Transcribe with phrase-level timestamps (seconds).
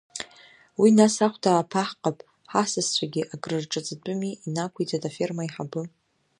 [0.81, 2.17] Уи нас ахәда ааԥаҳҟап,
[2.51, 5.81] ҳасасцәагьы акрырҿаҵатәыми, инақәиҵеит аферма аиҳабы.